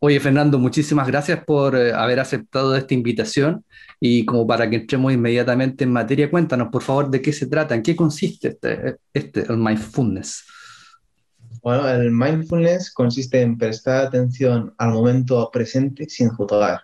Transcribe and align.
Oye, 0.00 0.20
Fernando, 0.20 0.60
muchísimas 0.60 1.08
gracias 1.08 1.44
por 1.44 1.74
eh, 1.74 1.92
haber 1.92 2.20
aceptado 2.20 2.76
esta 2.76 2.94
invitación 2.94 3.64
y 3.98 4.24
como 4.24 4.46
para 4.46 4.70
que 4.70 4.76
entremos 4.76 5.12
inmediatamente 5.12 5.82
en 5.82 5.92
materia, 5.92 6.30
cuéntanos 6.30 6.68
por 6.70 6.82
favor 6.82 7.10
de 7.10 7.20
qué 7.20 7.32
se 7.32 7.48
trata, 7.48 7.74
en 7.74 7.82
qué 7.82 7.96
consiste 7.96 8.48
este, 8.48 8.98
este 9.12 9.40
el 9.40 9.56
mindfulness. 9.56 10.44
Bueno, 11.62 11.88
el 11.88 12.12
mindfulness 12.12 12.92
consiste 12.92 13.40
en 13.40 13.58
prestar 13.58 14.06
atención 14.06 14.72
al 14.78 14.90
momento 14.90 15.50
presente 15.52 16.08
sin 16.08 16.28
juzgar. 16.28 16.82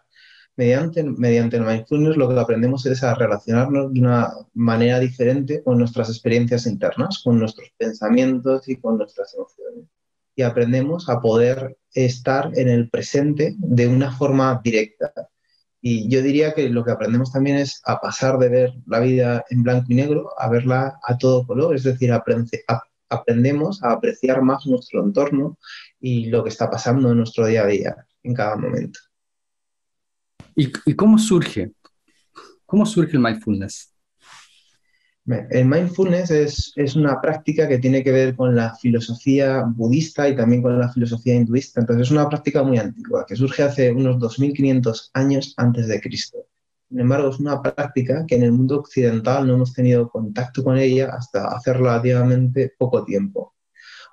Mediante, 0.56 1.04
mediante 1.04 1.56
el 1.56 1.64
mindfulness 1.64 2.16
lo 2.16 2.28
que 2.28 2.40
aprendemos 2.40 2.84
es 2.86 3.04
a 3.04 3.14
relacionarnos 3.14 3.92
de 3.92 4.00
una 4.00 4.32
manera 4.54 4.98
diferente 4.98 5.62
con 5.62 5.78
nuestras 5.78 6.08
experiencias 6.08 6.66
internas, 6.66 7.20
con 7.22 7.38
nuestros 7.38 7.70
pensamientos 7.78 8.68
y 8.68 8.76
con 8.76 8.98
nuestras 8.98 9.32
emociones 9.34 9.84
y 10.36 10.42
aprendemos 10.42 11.08
a 11.08 11.20
poder 11.20 11.76
estar 11.92 12.50
en 12.56 12.68
el 12.68 12.90
presente 12.90 13.54
de 13.58 13.86
una 13.88 14.10
forma 14.10 14.60
directa. 14.62 15.12
Y 15.80 16.08
yo 16.08 16.22
diría 16.22 16.54
que 16.54 16.68
lo 16.68 16.84
que 16.84 16.92
aprendemos 16.92 17.32
también 17.32 17.56
es 17.56 17.82
a 17.84 18.00
pasar 18.00 18.38
de 18.38 18.48
ver 18.48 18.72
la 18.86 19.00
vida 19.00 19.44
en 19.50 19.62
blanco 19.62 19.86
y 19.90 19.94
negro 19.94 20.30
a 20.38 20.48
verla 20.48 20.98
a 21.02 21.18
todo 21.18 21.46
color, 21.46 21.76
es 21.76 21.84
decir, 21.84 22.10
aprendemos 22.10 23.82
a 23.82 23.92
apreciar 23.92 24.42
más 24.42 24.66
nuestro 24.66 25.04
entorno 25.04 25.58
y 26.00 26.26
lo 26.26 26.42
que 26.42 26.48
está 26.48 26.70
pasando 26.70 27.10
en 27.10 27.18
nuestro 27.18 27.46
día 27.46 27.64
a 27.64 27.66
día, 27.66 28.06
en 28.22 28.34
cada 28.34 28.56
momento. 28.56 28.98
¿Y, 30.56 30.72
y 30.86 30.94
cómo 30.94 31.18
surge? 31.18 31.72
¿Cómo 32.64 32.86
surge 32.86 33.12
el 33.12 33.22
mindfulness? 33.22 33.93
El 35.26 35.64
mindfulness 35.64 36.30
es, 36.30 36.96
una 36.96 37.18
práctica 37.20 37.66
que 37.66 37.78
tiene 37.78 38.04
que 38.04 38.12
ver 38.12 38.36
con 38.36 38.54
la 38.54 38.74
filosofía 38.74 39.64
budista 39.66 40.28
y 40.28 40.36
también 40.36 40.62
con 40.62 40.78
la 40.78 40.92
filosofía 40.92 41.34
hinduista. 41.34 41.80
Entonces 41.80 42.08
es 42.08 42.10
una 42.10 42.28
práctica 42.28 42.62
muy 42.62 42.76
antigua, 42.76 43.24
que 43.26 43.34
surge 43.34 43.62
hace 43.62 43.90
unos 43.90 44.18
2500 44.18 45.10
años 45.14 45.54
antes 45.56 45.88
de 45.88 46.00
Cristo. 46.00 46.46
Sin 46.90 47.00
embargo, 47.00 47.30
es 47.30 47.38
una 47.38 47.62
práctica 47.62 48.26
que 48.26 48.34
en 48.34 48.42
el 48.42 48.52
mundo 48.52 48.78
occidental 48.80 49.46
no 49.46 49.54
hemos 49.54 49.72
tenido 49.72 50.10
contacto 50.10 50.62
con 50.62 50.76
ella 50.76 51.14
hasta 51.14 51.48
hace 51.48 51.72
relativamente 51.72 52.74
poco 52.78 53.02
tiempo. 53.04 53.54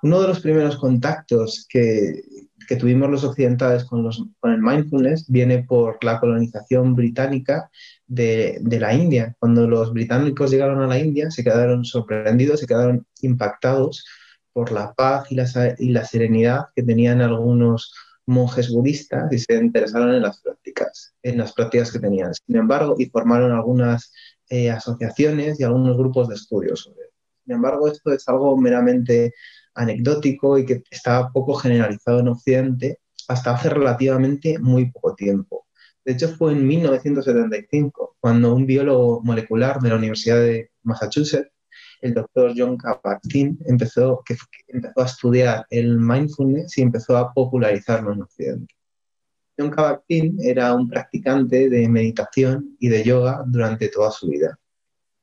Uno 0.02 0.20
de 0.20 0.28
los 0.28 0.40
primeros 0.40 0.78
contactos 0.78 1.66
que, 1.68 2.22
que 2.66 2.76
tuvimos 2.76 3.10
los 3.10 3.24
occidentales 3.24 3.84
con, 3.84 4.02
los, 4.02 4.24
con, 4.40 4.52
el 4.52 4.60
mindfulness 4.60 5.26
viene 5.28 5.64
por 5.64 6.02
la 6.04 6.20
colonización 6.20 6.94
británica 6.94 7.70
de, 8.06 8.58
de, 8.60 8.80
la 8.80 8.94
India. 8.94 9.34
Cuando 9.38 9.66
los 9.68 9.92
británicos 9.92 10.50
llegaron 10.50 10.80
a 10.80 10.86
la 10.86 10.98
India 10.98 11.30
se 11.30 11.44
quedaron 11.44 11.84
sorprendidos, 11.84 12.60
se 12.60 12.66
quedaron 12.66 13.06
impactados 13.20 14.04
por 14.52 14.72
la 14.72 14.92
paz 14.94 15.30
y 15.30 15.34
la, 15.34 15.46
y 15.78 15.90
la 15.90 16.04
serenidad 16.04 16.66
que 16.74 16.82
tenían 16.82 17.20
algunos 17.20 17.92
monjes 18.26 18.70
budistas 18.70 19.32
y 19.32 19.38
se 19.38 19.54
interesaron 19.54 20.14
en 20.14 20.22
las 20.22 20.40
prácticas, 20.40 21.14
en 21.22 21.38
las 21.38 21.52
prácticas 21.52 21.90
que 21.92 21.98
tenían. 21.98 22.32
Sin 22.34 22.56
embargo, 22.56 22.94
y 22.98 23.06
formaron 23.06 23.52
algunas 23.52 24.12
eh, 24.48 24.70
asociaciones 24.70 25.58
y 25.58 25.64
algunos 25.64 25.96
grupos 25.96 26.28
de 26.28 26.34
estudios 26.34 26.80
sobre 26.80 27.06
Sin 27.44 27.54
embargo, 27.54 27.88
esto 27.88 28.12
es 28.12 28.28
algo 28.28 28.56
meramente 28.56 29.32
anecdótico 29.74 30.58
y 30.58 30.66
que 30.66 30.82
estaba 30.90 31.30
poco 31.30 31.54
generalizado 31.54 32.20
en 32.20 32.28
Occidente 32.28 32.98
hasta 33.28 33.54
hace 33.54 33.70
relativamente 33.70 34.58
muy 34.58 34.90
poco 34.90 35.14
tiempo. 35.14 35.66
De 36.04 36.12
hecho, 36.12 36.28
fue 36.28 36.52
en 36.52 36.66
1975 36.66 38.16
cuando 38.20 38.54
un 38.54 38.66
biólogo 38.66 39.20
molecular 39.22 39.80
de 39.80 39.88
la 39.88 39.96
Universidad 39.96 40.40
de 40.40 40.70
Massachusetts, 40.82 41.50
el 42.00 42.14
doctor 42.14 42.52
John 42.56 42.76
Kabat-Zinn, 42.76 43.58
empezó, 43.66 44.22
a 44.96 45.04
estudiar 45.04 45.66
el 45.70 45.98
mindfulness 45.98 46.76
y 46.78 46.82
empezó 46.82 47.16
a 47.16 47.32
popularizarlo 47.32 48.12
en 48.12 48.22
Occidente. 48.22 48.74
John 49.56 49.70
Kabat-Zinn 49.70 50.38
era 50.42 50.74
un 50.74 50.88
practicante 50.88 51.68
de 51.68 51.88
meditación 51.88 52.76
y 52.80 52.88
de 52.88 53.04
yoga 53.04 53.44
durante 53.46 53.88
toda 53.88 54.10
su 54.10 54.28
vida. 54.28 54.58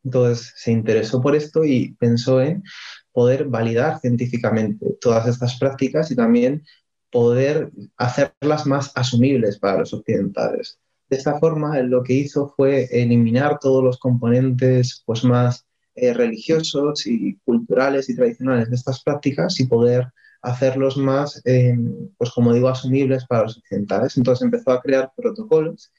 Entonces 0.04 0.54
se 0.56 0.72
interesó 0.72 1.22
por 1.22 1.36
esto 1.36 1.66
y 1.66 1.94
pensó 1.96 2.42
en 2.42 2.64
poder 3.12 3.46
validar 3.46 4.00
científicamente 4.00 4.98
todas 5.02 5.28
estas 5.28 5.58
prácticas 5.60 6.12
y 6.12 6.16
también 6.16 6.64
poder 7.12 7.72
hacerlas 7.98 8.66
más 8.66 8.92
asumibles 8.96 9.58
para 9.58 9.80
los 9.80 9.94
occidentales. 9.94 10.80
De 11.10 11.18
esta 11.18 11.40
forma, 11.40 11.80
lo 11.82 12.04
que 12.04 12.14
hizo 12.14 12.54
fue 12.56 12.88
eliminar 12.92 13.58
todos 13.60 13.84
los 13.84 13.98
componentes 13.98 15.02
pues, 15.06 15.24
más 15.24 15.66
eh, 15.96 16.14
religiosos 16.14 17.08
y 17.08 17.36
culturales 17.44 18.10
y 18.10 18.16
tradicionales 18.16 18.70
de 18.70 18.76
estas 18.76 19.04
prácticas 19.04 19.60
y 19.60 19.66
poder 19.66 20.08
hacerlos 20.42 20.98
más, 20.98 21.42
eh, 21.46 21.76
pues 22.18 22.32
como 22.32 22.54
digo, 22.54 22.70
asumibles 22.70 23.26
para 23.26 23.44
los 23.44 23.58
occidentales. 23.58 24.16
Entonces 24.18 24.46
empezó 24.46 24.72
a 24.72 24.82
crear 24.82 25.12
protocolos 25.16 25.92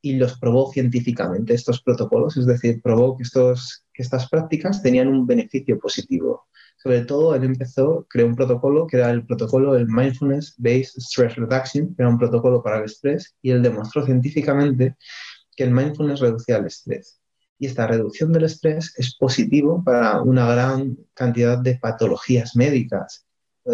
y 0.00 0.16
los 0.16 0.38
probó 0.38 0.72
científicamente, 0.72 1.54
estos 1.54 1.82
protocolos, 1.82 2.36
es 2.36 2.46
decir, 2.46 2.82
probó 2.82 3.16
que, 3.16 3.22
estos, 3.22 3.84
que 3.92 4.02
estas 4.02 4.28
prácticas 4.28 4.82
tenían 4.82 5.08
un 5.08 5.26
beneficio 5.26 5.78
positivo 5.78 6.46
sobre 6.84 7.06
todo 7.06 7.34
él 7.34 7.44
empezó, 7.44 8.06
creó 8.10 8.26
un 8.26 8.36
protocolo 8.36 8.86
que 8.86 8.98
era 8.98 9.10
el 9.10 9.24
protocolo 9.24 9.72
del 9.72 9.86
Mindfulness 9.88 10.54
Based 10.58 10.98
Stress 10.98 11.34
Reduction, 11.36 11.94
que 11.94 12.02
era 12.02 12.10
un 12.10 12.18
protocolo 12.18 12.62
para 12.62 12.78
el 12.78 12.84
estrés, 12.84 13.34
y 13.40 13.52
él 13.52 13.62
demostró 13.62 14.04
científicamente 14.04 14.94
que 15.56 15.64
el 15.64 15.70
mindfulness 15.70 16.20
reducía 16.20 16.58
el 16.58 16.66
estrés. 16.66 17.18
Y 17.58 17.66
esta 17.66 17.86
reducción 17.86 18.32
del 18.32 18.44
estrés 18.44 18.92
es 18.98 19.16
positivo 19.16 19.82
para 19.82 20.20
una 20.20 20.46
gran 20.46 20.98
cantidad 21.14 21.56
de 21.56 21.76
patologías 21.76 22.54
médicas. 22.54 23.24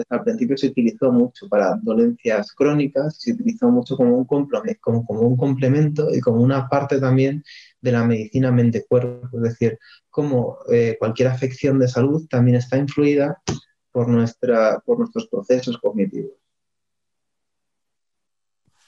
Al 0.09 0.23
principio 0.23 0.57
se 0.57 0.69
utilizó 0.69 1.11
mucho 1.11 1.49
para 1.49 1.77
dolencias 1.83 2.53
crónicas, 2.53 3.17
se 3.19 3.33
utilizó 3.33 3.71
mucho 3.71 3.97
como 3.97 4.17
un, 4.17 4.25
complemento, 4.25 4.81
como, 4.81 5.05
como 5.05 5.21
un 5.21 5.37
complemento 5.37 6.15
y 6.15 6.21
como 6.21 6.43
una 6.43 6.69
parte 6.69 7.01
también 7.01 7.43
de 7.81 7.93
la 7.93 8.05
medicina 8.05 8.53
mente-cuerpo, 8.53 9.29
es 9.39 9.43
decir, 9.43 9.79
como 10.09 10.59
eh, 10.71 10.97
cualquier 10.99 11.29
afección 11.29 11.79
de 11.79 11.89
salud 11.89 12.27
también 12.29 12.57
está 12.57 12.77
influida 12.77 13.43
por, 13.91 14.09
nuestra, 14.09 14.81
por 14.85 14.99
nuestros 14.99 15.27
procesos 15.29 15.79
cognitivos. 15.79 16.33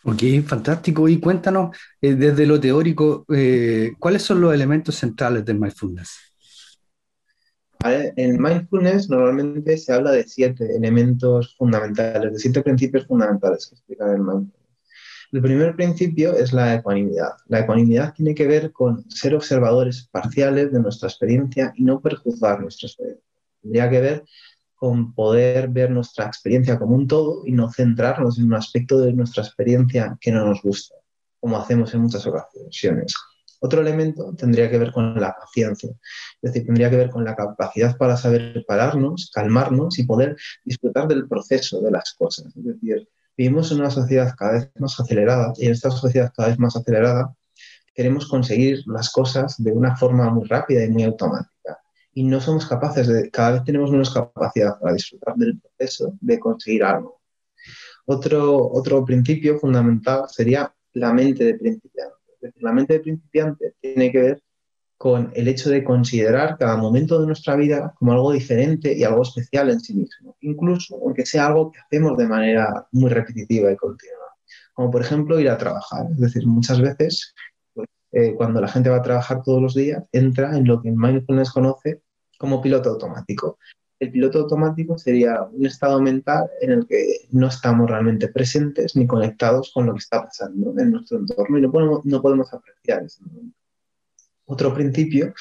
Ok, 0.05 0.23
fantástico. 0.45 1.09
Y 1.09 1.21
cuéntanos 1.21 1.77
eh, 2.01 2.15
desde 2.15 2.47
lo 2.47 2.59
teórico, 2.59 3.25
eh, 3.33 3.93
¿cuáles 3.99 4.23
son 4.23 4.41
los 4.41 4.53
elementos 4.53 4.97
centrales 4.97 5.45
del 5.45 5.61
mindfulness? 5.61 6.32
En 7.85 8.41
mindfulness 8.41 9.11
normalmente 9.11 9.77
se 9.77 9.93
habla 9.93 10.13
de 10.13 10.25
siete 10.25 10.77
elementos 10.77 11.57
fundamentales, 11.57 12.33
de 12.33 12.39
siete 12.39 12.63
principios 12.63 13.07
fundamentales 13.07 13.67
que 13.67 13.75
explican 13.75 14.11
el 14.11 14.19
mindfulness. 14.19 14.63
El 15.33 15.41
primer 15.41 15.75
principio 15.75 16.35
es 16.37 16.53
la 16.53 16.75
ecuanimidad. 16.75 17.31
La 17.47 17.61
ecuanimidad 17.61 18.13
tiene 18.13 18.35
que 18.35 18.47
ver 18.47 18.71
con 18.71 19.11
ser 19.11 19.35
observadores 19.35 20.09
parciales 20.13 20.71
de 20.73 20.81
nuestra 20.81 21.09
experiencia 21.09 21.73
y 21.75 21.85
no 21.85 22.01
perjuzgar 22.01 22.61
nuestra 22.61 22.89
experiencia. 22.89 23.25
Tendría 23.63 23.89
que 23.89 24.01
ver 24.01 24.25
con 24.75 25.15
poder 25.15 25.69
ver 25.69 25.91
nuestra 25.91 26.27
experiencia 26.27 26.79
como 26.79 26.97
un 26.97 27.07
todo 27.07 27.43
y 27.47 27.53
no 27.53 27.71
centrarnos 27.73 28.39
en 28.39 28.47
un 28.47 28.55
aspecto 28.55 29.01
de 29.01 29.13
nuestra 29.13 29.43
experiencia 29.43 30.19
que 30.21 30.33
no 30.33 30.45
nos 30.45 30.61
gusta, 30.61 30.97
como 31.41 31.57
hacemos 31.57 31.95
en 31.95 32.03
muchas 32.03 32.27
ocasiones. 32.27 33.15
Otro 33.63 33.81
elemento 33.81 34.35
tendría 34.37 34.69
que 34.69 34.79
ver 34.79 34.93
con 34.93 35.19
la 35.21 35.35
paciencia, 35.35 35.91
es 35.91 36.53
decir, 36.53 36.67
tendría 36.67 36.91
que 36.91 36.97
ver 36.97 37.11
con 37.11 37.25
la 37.25 37.37
capacidad 37.37 37.97
para 37.97 38.17
saber 38.17 38.65
pararnos, 38.67 39.31
calmarnos 39.33 39.99
y 39.99 40.05
poder 40.05 40.37
disfrutar 40.65 41.07
del 41.09 41.29
proceso 41.29 41.81
de 41.81 41.93
las 41.93 42.15
cosas. 42.19 42.47
Es 42.57 42.65
decir, 42.65 43.09
Vivimos 43.37 43.73
en 43.73 43.81
una 43.81 43.91
sociedad 43.91 44.35
cada 44.37 44.53
vez 44.53 44.71
más 44.79 45.01
acelerada 45.01 45.53
y 45.57 45.67
en 45.67 45.73
esta 45.73 45.91
sociedad 45.91 46.33
cada 46.37 46.49
vez 46.49 46.59
más 46.59 46.77
acelerada 46.77 47.35
queremos 47.95 48.29
conseguir 48.29 48.83
las 48.87 49.11
cosas 49.11 49.63
de 49.63 49.73
una 49.73 49.97
forma 49.97 50.31
muy 50.31 50.47
rápida 50.47 50.85
y 50.85 50.91
muy 50.91 51.05
automática. 51.05 51.79
Y 52.13 52.25
no 52.25 52.41
somos 52.41 52.67
capaces 52.67 53.07
de, 53.09 53.31
cada 53.31 53.53
vez 53.53 53.65
tenemos 53.65 53.91
menos 53.91 54.13
capacidad 54.13 54.79
para 54.79 54.93
disfrutar 54.93 55.35
del 55.37 55.59
proceso 55.59 56.13
de 56.21 56.39
conseguir 56.39 56.85
algo. 56.85 57.23
Otro, 58.05 58.71
otro 58.71 59.03
principio 59.05 59.59
fundamental 59.59 60.25
sería 60.29 60.75
la 60.93 61.13
mente 61.15 61.45
de 61.45 61.55
principiante. 61.55 62.22
La 62.57 62.73
mente 62.73 62.95
de 62.95 63.01
principiante 63.01 63.75
tiene 63.81 64.11
que 64.11 64.21
ver 64.21 64.43
con 65.03 65.33
el 65.35 65.49
hecho 65.49 65.69
de 65.69 65.83
considerar 65.83 66.57
cada 66.57 66.77
momento 66.77 67.21
de 67.21 67.27
nuestra 67.27 67.57
vida 67.57 67.93
como 67.99 68.13
algo 68.13 68.33
diferente 68.33 68.97
y 68.97 69.03
algo 69.03 69.23
especial 69.23 69.69
en 69.71 69.81
sí 69.81 69.95
mismo, 69.95 70.37
incluso 70.43 70.97
aunque 71.03 71.27
sea 71.27 71.47
algo 71.47 71.73
que 71.73 71.81
hacemos 71.81 72.17
de 72.17 72.29
manera 72.29 72.87
muy 72.93 73.11
repetitiva 73.11 73.73
y 73.73 73.77
continua, 73.77 74.37
como 74.75 74.93
por 74.93 75.01
ejemplo 75.03 75.41
ir 75.41 75.49
a 75.49 75.59
trabajar. 75.59 76.07
Es 76.13 76.21
decir, 76.21 76.47
muchas 76.47 76.81
veces 76.81 77.35
pues, 77.75 77.89
eh, 78.13 78.35
cuando 78.37 78.61
la 78.61 78.69
gente 78.69 78.91
va 78.91 78.99
a 78.99 79.03
trabajar 79.03 79.43
todos 79.43 79.61
los 79.61 79.75
días, 79.75 80.09
entra 80.13 80.57
en 80.57 80.69
lo 80.69 80.81
que 80.81 80.93
mindfulness 80.93 81.51
conoce 81.51 82.03
como 82.39 82.63
piloto 82.63 82.91
automático. 82.91 83.59
El 84.03 84.11
piloto 84.11 84.41
automático 84.41 84.99
sería 84.99 85.45
un 85.45 85.65
estado 85.65 86.03
mental 86.03 86.51
en 86.61 86.73
el 86.73 86.89
que 86.89 87.29
no 87.31 87.47
estamos 87.47 87.89
realmente 87.89 88.27
presentes 88.27 88.97
ni 88.97 89.07
conectados 89.07 89.71
con 89.73 89.87
lo 89.87 89.93
que 89.93 90.01
está 90.01 90.25
pasando 90.25 90.75
en 90.77 90.91
nuestro 90.91 91.19
entorno 91.19 91.57
y 91.57 91.61
no 91.61 91.71
podemos, 91.71 92.05
no 92.05 92.21
podemos 92.21 92.53
apreciar 92.53 93.05
ese 93.05 93.23
momento. 93.23 93.57
Otro 94.47 94.75
principio 94.75 95.33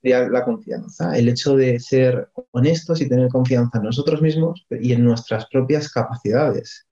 sería 0.00 0.30
la 0.30 0.42
confianza, 0.46 1.14
el 1.14 1.28
hecho 1.28 1.54
de 1.54 1.78
ser 1.78 2.30
honestos 2.52 3.02
y 3.02 3.08
tener 3.10 3.28
confianza 3.28 3.76
en 3.76 3.84
nosotros 3.84 4.22
mismos 4.22 4.66
y 4.70 4.94
en 4.94 5.04
nuestras 5.04 5.44
propias 5.48 5.92
capacidades. 5.92 6.86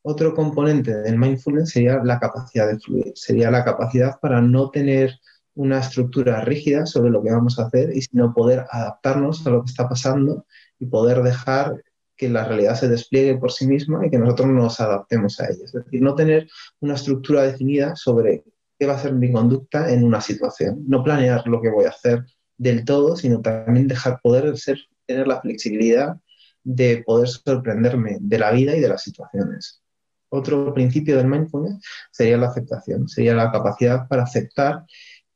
Otro 0.00 0.34
componente 0.34 0.94
del 0.94 1.18
mindfulness 1.18 1.72
sería 1.72 2.02
la 2.02 2.18
capacidad 2.18 2.68
de 2.68 2.78
fluir, 2.80 3.12
sería 3.16 3.50
la 3.50 3.66
capacidad 3.66 4.18
para 4.18 4.40
no 4.40 4.70
tener 4.70 5.12
una 5.54 5.80
estructura 5.80 6.40
rígida 6.42 6.86
sobre 6.86 7.10
lo 7.10 7.22
que 7.22 7.30
vamos 7.30 7.58
a 7.58 7.66
hacer 7.66 7.94
y 7.94 8.02
sino 8.02 8.32
poder 8.32 8.64
adaptarnos 8.70 9.46
a 9.46 9.50
lo 9.50 9.62
que 9.62 9.70
está 9.70 9.88
pasando 9.88 10.46
y 10.78 10.86
poder 10.86 11.22
dejar 11.22 11.82
que 12.16 12.28
la 12.28 12.44
realidad 12.44 12.76
se 12.76 12.88
despliegue 12.88 13.36
por 13.36 13.52
sí 13.52 13.66
misma 13.66 14.06
y 14.06 14.10
que 14.10 14.18
nosotros 14.18 14.48
nos 14.48 14.80
adaptemos 14.80 15.40
a 15.40 15.46
ella. 15.46 15.64
Es 15.64 15.72
decir, 15.72 16.00
no 16.00 16.14
tener 16.14 16.48
una 16.80 16.94
estructura 16.94 17.42
definida 17.42 17.96
sobre 17.96 18.44
qué 18.78 18.86
va 18.86 18.94
a 18.94 18.98
ser 18.98 19.12
mi 19.14 19.32
conducta 19.32 19.92
en 19.92 20.04
una 20.04 20.20
situación. 20.20 20.84
No 20.86 21.02
planear 21.02 21.46
lo 21.46 21.60
que 21.60 21.70
voy 21.70 21.84
a 21.84 21.90
hacer 21.90 22.24
del 22.58 22.84
todo, 22.84 23.16
sino 23.16 23.40
también 23.40 23.88
dejar 23.88 24.20
poder 24.22 24.56
ser, 24.56 24.78
tener 25.06 25.26
la 25.26 25.40
flexibilidad 25.40 26.16
de 26.64 27.02
poder 27.04 27.28
sorprenderme 27.28 28.18
de 28.20 28.38
la 28.38 28.52
vida 28.52 28.76
y 28.76 28.80
de 28.80 28.88
las 28.88 29.02
situaciones. 29.02 29.82
Otro 30.28 30.72
principio 30.72 31.16
del 31.16 31.26
mindfulness 31.26 31.78
sería 32.10 32.38
la 32.38 32.46
aceptación, 32.46 33.08
sería 33.08 33.34
la 33.34 33.50
capacidad 33.50 34.08
para 34.08 34.22
aceptar 34.22 34.84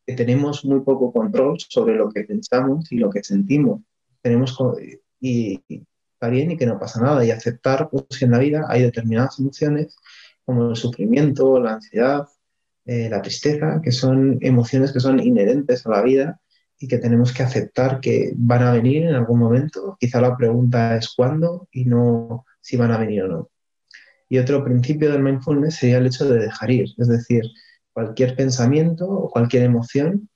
que 0.06 0.14
tenemos 0.14 0.64
muy 0.64 0.80
poco 0.80 1.12
control 1.12 1.58
sobre 1.58 1.96
lo 1.96 2.08
que 2.10 2.22
pensamos 2.24 2.90
y 2.92 2.98
lo 2.98 3.10
que 3.10 3.24
sentimos. 3.24 3.82
Tenemos 4.22 4.56
y, 5.20 5.60
está 6.14 6.28
bien 6.28 6.52
y 6.52 6.56
que 6.56 6.66
no 6.66 6.78
pasa 6.78 7.00
nada 7.00 7.24
y 7.24 7.30
aceptar 7.30 7.90
pues, 7.90 8.04
que 8.18 8.24
en 8.24 8.30
la 8.30 8.38
vida 8.38 8.66
hay 8.68 8.82
determinadas 8.82 9.38
emociones 9.40 9.96
como 10.44 10.70
el 10.70 10.76
sufrimiento, 10.76 11.58
la 11.58 11.74
ansiedad, 11.74 12.26
eh, 12.84 13.08
la 13.10 13.20
tristeza, 13.20 13.80
que 13.82 13.90
son 13.90 14.38
emociones 14.42 14.92
que 14.92 15.00
son 15.00 15.18
inherentes 15.18 15.84
a 15.86 15.90
la 15.90 16.02
vida 16.02 16.40
y 16.78 16.86
que 16.86 16.98
tenemos 16.98 17.32
que 17.32 17.42
aceptar 17.42 18.00
que 18.00 18.32
van 18.36 18.62
a 18.62 18.72
venir 18.72 19.04
en 19.04 19.14
algún 19.16 19.40
momento. 19.40 19.96
Quizá 19.98 20.20
la 20.20 20.36
pregunta 20.36 20.96
es 20.96 21.12
cuándo 21.16 21.68
y 21.72 21.84
no 21.84 22.44
si 22.60 22.76
van 22.76 22.92
a 22.92 22.98
venir 22.98 23.24
o 23.24 23.28
no. 23.28 23.50
Y 24.28 24.38
otro 24.38 24.62
principio 24.64 25.10
del 25.10 25.22
mindfulness 25.22 25.76
sería 25.76 25.98
el 25.98 26.06
hecho 26.06 26.28
de 26.28 26.38
dejar 26.40 26.70
ir, 26.70 26.88
es 26.96 27.08
decir, 27.08 27.44
cualquier 27.96 28.36
pensamiento 28.36 29.08
o 29.08 29.30
cualquier 29.30 29.62
emoción 29.62 30.28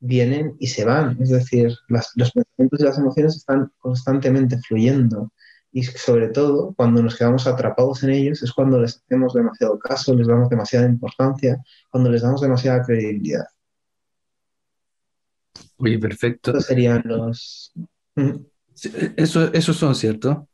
vienen 0.00 0.54
y 0.58 0.66
se 0.66 0.84
van, 0.84 1.16
es 1.18 1.30
decir, 1.30 1.74
los 1.88 2.30
pensamientos 2.30 2.78
y 2.78 2.82
las 2.82 2.98
emociones 2.98 3.36
están 3.36 3.72
constantemente 3.78 4.58
fluyendo 4.58 5.32
y 5.72 5.82
sobre 5.84 6.28
todo 6.28 6.74
cuando 6.74 7.02
nos 7.02 7.16
quedamos 7.16 7.46
atrapados 7.46 8.02
en 8.02 8.10
ellos 8.10 8.42
es 8.42 8.52
cuando 8.52 8.82
les 8.82 8.96
hacemos 8.96 9.32
demasiado 9.32 9.78
caso, 9.78 10.14
les 10.14 10.26
damos 10.26 10.50
demasiada 10.50 10.86
importancia, 10.86 11.58
cuando 11.90 12.10
les 12.10 12.20
damos 12.20 12.42
demasiada 12.42 12.82
credibilidad. 12.84 13.46
Oye, 15.78 15.98
perfecto. 15.98 16.50
Estos 16.50 16.66
serían 16.66 17.00
los... 17.06 17.72
Eso, 19.16 19.50
esos 19.54 19.74
son, 19.74 19.94
¿cierto? 19.94 20.46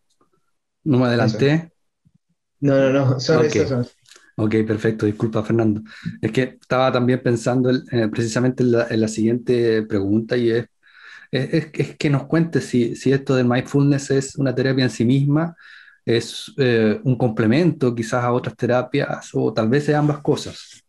No 0.85 0.99
me 0.99 1.07
adelanté. 1.07 1.73
No, 2.61 2.77
no, 2.79 2.93
no, 2.93 3.19
son 3.19 3.51
son. 3.51 3.85
Ok, 4.43 4.57
perfecto. 4.67 5.07
Disculpa, 5.07 5.45
Fernando. 5.45 5.83
Es 6.21 6.33
que 6.33 6.59
estaba 6.61 6.91
también 6.91 7.23
pensando 7.23 7.71
eh, 7.71 8.09
precisamente 8.09 8.65
en 8.65 9.01
la, 9.01 9.09
siguiente 9.09 9.83
pregunta 9.85 10.37
y 10.37 10.51
es, 10.51 10.67
es, 11.31 11.97
que 11.97 12.11
nos 12.11 12.25
cuente 12.27 12.61
si, 12.61 12.97
si, 12.97 13.13
esto 13.13 13.37
de 13.37 13.45
mindfulness 13.45 14.11
es 14.11 14.37
una 14.37 14.53
terapia 14.53 14.85
en 14.85 14.91
sí 14.91 15.05
misma, 15.05 15.57
es 16.05 16.53
eh, 16.59 17.01
un 17.05 17.17
complemento 17.17 17.95
quizás 17.95 18.25
a 18.25 18.33
otras 18.33 18.57
terapias 18.57 19.31
o 19.33 19.53
tal 19.53 19.69
vez 19.69 19.85
sea 19.85 20.01
ambas 20.01 20.19
cosas. 20.19 20.83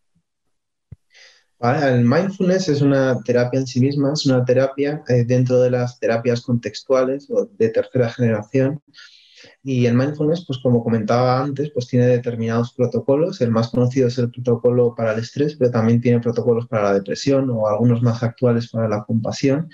El 1.60 2.04
mindfulness 2.04 2.68
es 2.68 2.82
una 2.82 3.20
terapia 3.22 3.60
en 3.60 3.68
sí 3.68 3.78
misma, 3.78 4.12
es 4.14 4.26
una 4.26 4.44
terapia 4.44 5.00
eh, 5.08 5.24
dentro 5.24 5.60
de 5.60 5.70
las 5.70 6.00
terapias 6.00 6.42
contextuales 6.42 7.30
o 7.30 7.48
de 7.56 7.68
tercera 7.68 8.10
generación 8.10 8.82
y 9.62 9.86
el 9.86 9.94
mindfulness, 9.94 10.44
pues 10.46 10.58
como 10.62 10.82
comentaba 10.82 11.42
antes, 11.42 11.70
pues 11.72 11.86
tiene 11.88 12.06
determinados 12.06 12.74
protocolos. 12.74 13.40
El 13.40 13.50
más 13.50 13.68
conocido 13.68 14.08
es 14.08 14.18
el 14.18 14.30
protocolo 14.30 14.94
para 14.94 15.12
el 15.12 15.20
estrés, 15.20 15.56
pero 15.56 15.70
también 15.70 16.00
tiene 16.00 16.20
protocolos 16.20 16.66
para 16.68 16.84
la 16.84 16.94
depresión 16.94 17.50
o 17.50 17.68
algunos 17.68 18.02
más 18.02 18.22
actuales 18.22 18.70
para 18.70 18.88
la 18.88 19.04
compasión. 19.04 19.68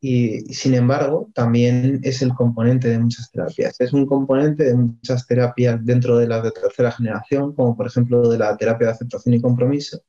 Y 0.00 0.40
sin 0.54 0.74
embargo, 0.74 1.30
también 1.34 2.00
es 2.02 2.22
el 2.22 2.32
componente 2.32 2.88
de 2.88 2.98
muchas 2.98 3.30
terapias. 3.30 3.78
Es 3.80 3.92
un 3.92 4.06
componente 4.06 4.64
de 4.64 4.74
muchas 4.74 5.26
terapias 5.26 5.84
dentro 5.84 6.16
de 6.16 6.26
las 6.26 6.42
de 6.42 6.52
tercera 6.52 6.90
generación, 6.90 7.54
como 7.54 7.76
por 7.76 7.86
ejemplo 7.86 8.28
de 8.28 8.38
la 8.38 8.56
terapia 8.56 8.86
de 8.88 8.92
aceptación 8.94 9.34
y 9.34 9.42
compromiso 9.42 10.00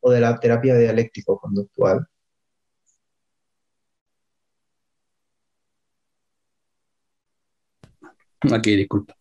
o 0.00 0.10
de 0.10 0.20
la 0.20 0.38
terapia 0.38 0.76
dialéctico-conductual. 0.76 2.06
Aquí, 8.52 8.76
disculpa. 8.76 9.16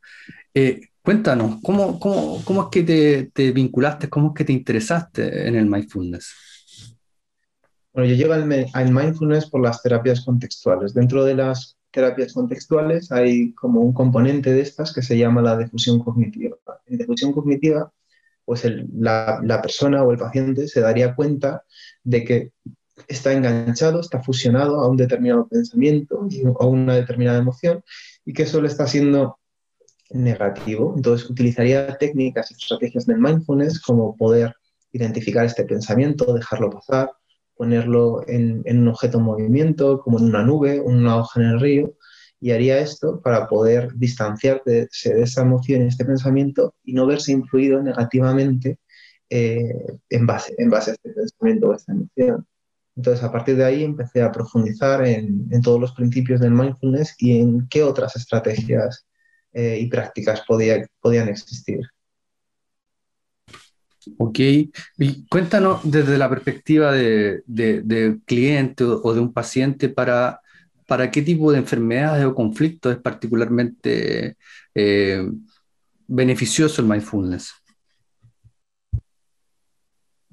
Eh, 0.53 0.81
cuéntanos, 1.01 1.59
¿cómo, 1.63 1.99
cómo, 1.99 2.41
cómo 2.43 2.63
es 2.63 2.67
que 2.71 2.83
te, 2.83 3.31
te, 3.33 3.51
vinculaste, 3.51 4.09
cómo 4.09 4.29
es 4.29 4.33
que 4.35 4.45
te 4.45 4.53
interesaste 4.53 5.47
en 5.47 5.55
el 5.55 5.65
mindfulness? 5.65 6.33
Bueno, 7.93 8.09
yo 8.09 8.15
llego 8.15 8.33
al, 8.33 8.91
mindfulness 8.91 9.49
por 9.49 9.61
las 9.61 9.81
terapias 9.81 10.25
contextuales. 10.25 10.93
Dentro 10.93 11.23
de 11.23 11.35
las 11.35 11.77
terapias 11.91 12.33
contextuales 12.33 13.11
hay 13.11 13.53
como 13.53 13.81
un 13.81 13.93
componente 13.93 14.51
de 14.51 14.61
estas 14.61 14.93
que 14.93 15.03
se 15.03 15.17
llama 15.17 15.41
la 15.41 15.57
difusión 15.57 15.99
cognitiva. 15.99 16.57
En 16.87 16.97
difusión 16.97 17.31
cognitiva, 17.31 17.91
pues 18.45 18.65
la, 18.93 19.39
la 19.43 19.61
persona 19.61 20.03
o 20.03 20.11
el 20.11 20.17
paciente 20.17 20.67
se 20.67 20.81
daría 20.81 21.13
cuenta 21.13 21.63
de 22.03 22.23
que 22.23 22.51
está 23.07 23.33
enganchado, 23.33 23.99
está 23.99 24.21
fusionado 24.21 24.79
a 24.79 24.87
un 24.87 24.97
determinado 24.97 25.47
pensamiento 25.47 26.27
o 26.55 26.67
una 26.67 26.95
determinada 26.95 27.39
emoción 27.39 27.83
y 28.25 28.33
que 28.33 28.43
eso 28.43 28.61
le 28.61 28.67
está 28.67 28.87
siendo 28.87 29.39
negativo. 30.11 30.93
Entonces, 30.95 31.29
utilizaría 31.29 31.97
técnicas 31.97 32.51
y 32.51 32.53
estrategias 32.55 33.05
del 33.05 33.19
mindfulness 33.19 33.81
como 33.81 34.15
poder 34.15 34.53
identificar 34.91 35.45
este 35.45 35.65
pensamiento, 35.65 36.33
dejarlo 36.33 36.69
pasar, 36.69 37.11
ponerlo 37.55 38.23
en, 38.27 38.63
un 38.65 38.87
objeto 38.87 39.17
en 39.17 39.23
movimiento, 39.23 39.99
como 39.99 40.19
en 40.19 40.25
una 40.25 40.43
nube, 40.43 40.79
una 40.79 41.17
hoja 41.17 41.41
en 41.41 41.47
el 41.47 41.59
río, 41.59 41.93
y 42.39 42.51
haría 42.51 42.79
esto 42.79 43.21
para 43.21 43.47
poder 43.47 43.93
distanciarse 43.95 44.87
de 44.89 45.21
esa 45.21 45.41
emoción 45.41 45.83
y 45.83 45.87
este 45.87 46.05
pensamiento 46.05 46.75
y 46.83 46.93
no 46.93 47.05
verse 47.05 47.31
influido 47.31 47.81
negativamente 47.81 48.79
eh, 49.29 49.97
en, 50.09 50.25
base, 50.27 50.53
en 50.57 50.69
base 50.69 50.91
a 50.91 50.93
este 50.95 51.09
pensamiento 51.11 51.69
o 51.69 51.73
esta 51.73 51.93
emoción. 51.93 52.45
Entonces, 52.95 53.23
a 53.23 53.31
partir 53.31 53.55
de 53.55 53.65
ahí 53.65 53.83
empecé 53.83 54.21
a 54.21 54.31
profundizar 54.31 55.05
en, 55.05 55.49
todos 55.61 55.79
los 55.79 55.93
principios 55.93 56.39
del 56.39 56.51
mindfulness 56.51 57.15
y 57.17 57.39
en 57.39 57.67
qué 57.67 57.83
otras 57.83 58.15
estrategias 58.15 59.05
eh, 59.51 59.79
y 59.81 59.87
prácticas 59.87 60.41
podía, 60.47 60.85
podían 61.01 61.29
existir. 61.29 61.81
Ok, 64.17 64.39
y 64.39 65.25
cuéntanos 65.27 65.79
desde 65.83 66.17
la 66.17 66.29
perspectiva 66.29 66.91
de, 66.91 67.41
cliente 68.25 68.83
o 68.83 69.13
de 69.13 69.19
un 69.19 69.33
paciente 69.33 69.89
para, 69.89 70.41
para 70.85 71.09
qué 71.09 71.21
tipo 71.21 71.51
de 71.51 71.59
enfermedades 71.59 72.25
o 72.25 72.35
conflictos 72.35 72.95
es 72.95 73.01
particularmente 73.01 74.37
eh, 74.75 75.25
beneficioso 76.07 76.81
el 76.81 76.87
mindfulness. 76.87 77.53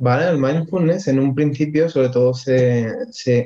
Vale, 0.03 0.31
el 0.31 0.39
mindfulness 0.39 1.09
en 1.09 1.19
un 1.19 1.35
principio 1.35 1.87
sobre 1.91 2.09
todo 2.09 2.33
se, 2.33 2.89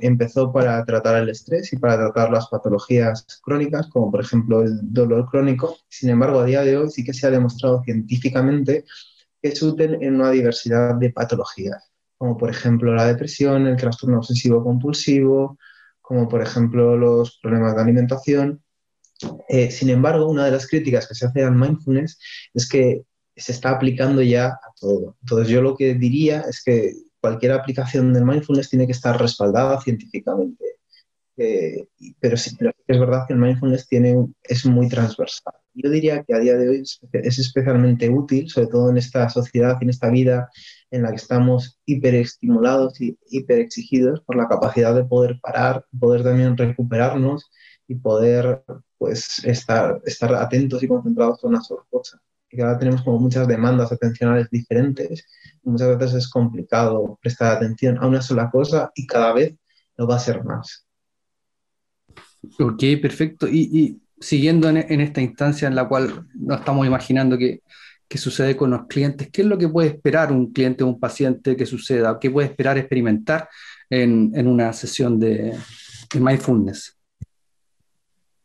empezó 0.07 0.53
para 0.53 0.85
tratar 0.85 1.17
el 1.21 1.29
estrés 1.29 1.73
y 1.73 1.77
para 1.79 1.97
tratar 1.97 2.31
las 2.31 2.47
patologías 2.47 3.27
crónicas, 3.43 3.89
como 3.89 4.13
por 4.13 4.21
ejemplo 4.21 4.63
el 4.63 4.79
dolor 4.83 5.29
crónico. 5.29 5.77
Sin 5.89 6.11
embargo, 6.11 6.39
a 6.39 6.45
día 6.45 6.63
de 6.63 6.77
hoy 6.77 6.91
sí 6.91 7.03
que 7.03 7.13
se 7.13 7.27
ha 7.27 7.31
demostrado 7.31 7.83
científicamente 7.83 8.85
que 9.43 9.49
es 9.49 9.61
útil 9.63 9.99
en 10.01 10.15
una 10.15 10.31
diversidad 10.31 10.95
de 10.95 11.11
patologías, 11.11 11.91
como 12.17 12.37
por 12.37 12.51
ejemplo 12.51 12.95
la 12.95 13.07
depresión, 13.07 13.67
el 13.67 13.77
trastorno 13.77 14.19
obsesivo 14.19 14.63
compulsivo, 14.63 15.59
como 16.01 16.29
por 16.29 16.41
ejemplo 16.41 16.97
los 16.97 17.37
problemas 17.43 17.75
de 17.75 17.83
alimentación. 17.83 18.63
Eh, 19.49 19.73
sin 19.73 19.91
embargo, 19.91 20.29
una 20.29 20.45
de 20.45 20.53
las 20.53 20.69
críticas 20.69 21.09
que 21.09 21.17
se 21.17 21.27
hace 21.27 21.43
al 21.43 21.57
mindfulness 21.57 22.17
es 22.55 22.69
que 22.69 23.03
se 23.37 23.53
está 23.53 23.71
aplicando 23.71 24.23
ya 24.23 24.49
a 24.49 24.73
todo. 24.81 25.17
Entonces 25.23 25.49
yo 25.49 25.63
lo 25.63 25.77
que 25.77 25.95
diría 25.95 26.43
es 26.43 26.63
que 26.63 26.95
cualquier 27.21 27.53
aplicación 27.53 28.13
del 28.13 28.25
mindfulness 28.25 28.71
tiene 28.71 28.87
que 28.87 28.93
estar 28.93 29.21
respaldada 29.21 29.81
científicamente. 29.81 30.65
Eh, 31.37 31.89
pero 32.21 32.37
sí, 32.37 32.57
es 32.87 33.01
verdad 33.01 33.25
que 33.27 33.35
el 33.35 33.41
mindfulness 33.41 33.89
tiene, 33.89 34.15
es 34.43 34.67
muy 34.67 34.89
transversal. 34.89 35.55
Yo 35.73 35.91
diría 35.91 36.23
que 36.23 36.35
a 36.35 36.39
día 36.39 36.57
de 36.57 36.69
hoy 36.69 36.83
es, 36.83 37.39
especialmente 37.39 38.09
útil, 38.09 38.49
sobre 38.49 38.69
todo 38.69 38.91
en 38.91 38.99
esta 38.99 39.29
sociedad, 39.29 39.77
en 39.81 39.91
esta 39.91 40.11
vida 40.11 40.49
en 40.93 41.03
la 41.03 41.11
que 41.11 41.17
estamos 41.17 41.81
hiperestimulados 41.87 43.01
y 43.01 43.19
hiperexigidos 43.31 44.21
por 44.21 44.37
la 44.37 44.47
capacidad 44.47 44.95
de 44.95 45.05
poder 45.05 45.41
parar, 45.41 45.85
poder 45.99 46.23
también 46.23 46.57
recuperarnos 46.57 47.51
y 47.89 47.97
poder 47.97 48.63
pues, 48.99 49.45
estar, 49.45 50.01
estar 50.05 50.33
atentos 50.37 50.83
y 50.85 50.89
concentrados 50.89 51.43
en 51.43 51.51
una 51.51 51.63
sola 51.63 51.83
cosa 51.91 52.21
que 52.55 52.63
ahora 52.63 52.79
tenemos 52.79 53.03
como 53.03 53.19
muchas 53.19 53.47
demandas 53.49 53.93
atencionales 53.93 54.49
diferentes. 54.51 55.27
muchas 55.63 55.99
veces 55.99 56.15
es 56.25 56.29
complicado 56.29 57.19
prestar 57.23 57.57
atención 57.57 57.99
a 57.99 58.07
una 58.07 58.23
sola 58.23 58.51
cosa 58.51 58.91
y 58.95 59.07
cada 59.07 59.33
vez 59.33 59.55
lo 59.97 60.07
va 60.07 60.17
a 60.17 60.21
ser 60.21 60.45
más. 60.45 60.87
Ok, 62.59 62.83
perfecto. 63.01 63.49
Y, 63.49 64.01
siguiendo 64.21 64.69
en, 64.69 65.01
esta 65.01 65.21
instancia 65.21 65.69
en 65.69 65.75
la 65.75 65.89
cual 65.89 66.27
nos 66.35 66.61
estamos 66.61 66.87
imaginando 66.87 67.37
que, 67.37 67.63
que 68.09 68.19
sucede 68.19 68.57
con 68.57 68.71
los 68.71 68.87
clientes? 68.87 69.29
¿Qué 69.31 69.43
es 69.43 69.49
lo 69.49 69.59
que 69.59 69.69
puede 69.69 69.89
esperar 69.89 70.33
un 70.33 70.53
cliente 70.53 70.85
o 70.85 70.87
un 70.87 71.01
paciente 71.01 71.57
que 71.57 71.67
suceda? 71.67 72.19
¿Qué 72.21 72.31
puede 72.31 72.49
esperar 72.49 72.79
experimentar 72.79 73.49
en, 73.91 74.33
en 74.35 74.47
una 74.47 74.73
sesión 74.73 75.19
de 75.19 75.59
mindfulness? 76.19 76.94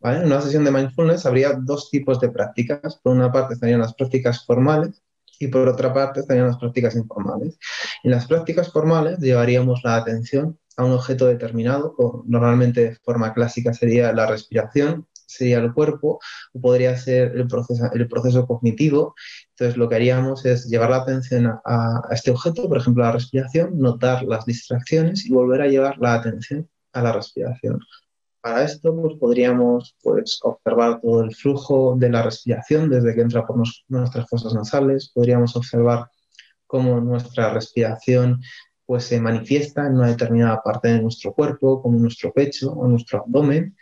En 0.02 0.26
una 0.26 0.42
sesión 0.42 0.64
de 0.64 0.72
mindfulness 0.72 1.26
habría 1.26 1.54
dos 1.54 1.90
tipos 1.90 2.20
de 2.20 2.30
prácticas. 2.30 3.00
Por 3.04 3.16
una 3.16 3.32
parte 3.32 3.56
estarían 3.56 3.82
las 3.82 3.94
prácticas 3.94 4.46
formales 4.46 5.02
y 5.40 5.48
por 5.48 5.68
otra 5.68 5.94
parte 5.94 6.22
estarían 6.22 6.48
las 6.48 6.58
prácticas 6.58 6.96
informales. 6.96 7.58
En 8.04 8.12
las 8.12 8.28
prácticas 8.28 8.72
formales 8.72 9.20
llevaríamos 9.20 9.82
la 9.84 9.98
atención 9.98 10.58
a 10.78 10.86
un 10.86 10.94
objeto 10.94 11.28
determinado, 11.28 11.96
normalmente 12.26 12.82
de 12.82 12.96
forma 12.96 13.34
clásica 13.34 13.74
sería 13.74 14.14
la 14.14 14.26
respiración, 14.28 15.06
sería 15.14 15.60
el 15.60 15.74
cuerpo, 15.74 16.20
o 16.54 16.62
podría 16.62 16.98
ser 16.98 17.36
el 17.36 17.48
proceso, 17.48 17.90
el 17.94 18.08
proceso 18.08 18.48
cognitivo. 18.48 19.14
Entonces 19.50 19.76
lo 19.76 19.90
que 19.90 19.96
haríamos 19.96 20.46
es 20.46 20.66
llevar 20.68 20.92
la 20.92 20.98
atención 20.98 21.48
a, 21.48 21.60
a 21.66 22.14
este 22.14 22.32
objeto, 22.32 22.70
por 22.70 22.78
ejemplo 22.78 23.04
la 23.04 23.12
respiración, 23.12 23.78
notar 23.78 24.24
las 24.24 24.46
distracciones 24.46 25.26
y 25.26 25.34
volver 25.34 25.62
a 25.62 25.68
llevar 25.68 25.98
la 26.00 26.14
atención 26.14 26.70
a 26.94 27.02
la 27.02 27.12
respiración. 27.12 27.80
Para 28.42 28.64
esto 28.64 28.96
pues, 28.96 29.16
podríamos 29.20 29.96
pues, 30.02 30.40
observar 30.44 31.02
todo 31.02 31.24
el 31.24 31.36
flujo 31.36 31.96
de 31.98 32.10
la 32.10 32.24
respiración 32.24 32.90
desde 32.90 33.14
que 33.14 33.22
entra 33.22 33.46
por 33.46 33.58
nuestras 33.88 34.30
fosas 34.30 34.54
nasales, 34.54 35.12
podríamos 35.14 35.56
observar 35.56 36.08
cómo 36.66 37.02
nuestra 37.02 37.54
respiración 37.54 38.42
pues, 38.86 39.06
se 39.06 39.20
manifiesta 39.20 39.88
en 39.88 39.96
una 39.96 40.08
determinada 40.08 40.62
parte 40.64 40.88
de 40.90 41.02
nuestro 41.02 41.34
cuerpo, 41.34 41.82
como 41.82 42.00
nuestro 42.00 42.32
pecho 42.32 42.72
o 42.72 42.88
nuestro 42.88 43.20
abdomen, 43.20 43.76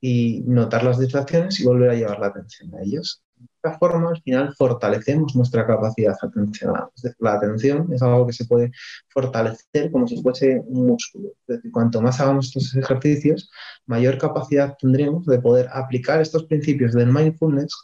y 0.00 0.42
notar 0.46 0.84
las 0.84 0.98
distracciones 0.98 1.58
y 1.60 1.64
volver 1.64 1.90
a 1.90 1.94
llevar 1.94 2.20
la 2.20 2.28
atención 2.28 2.74
a 2.74 2.82
ellos 2.82 3.22
esta 3.62 3.78
forma, 3.78 4.10
al 4.10 4.22
final, 4.22 4.54
fortalecemos 4.56 5.34
nuestra 5.34 5.66
capacidad 5.66 6.16
atencional. 6.20 6.88
la 7.18 7.34
atención 7.34 7.92
es 7.92 8.02
algo 8.02 8.26
que 8.26 8.32
se 8.32 8.44
puede 8.44 8.70
fortalecer 9.08 9.90
como 9.90 10.06
si 10.06 10.22
fuese 10.22 10.62
un 10.66 10.86
músculo. 10.86 11.30
Es 11.46 11.56
decir, 11.56 11.70
cuanto 11.72 12.00
más 12.00 12.20
hagamos 12.20 12.46
estos 12.46 12.74
ejercicios, 12.76 13.50
mayor 13.86 14.18
capacidad 14.18 14.76
tendremos 14.80 15.26
de 15.26 15.40
poder 15.40 15.68
aplicar 15.72 16.20
estos 16.20 16.44
principios 16.44 16.92
del 16.92 17.12
mindfulness 17.12 17.74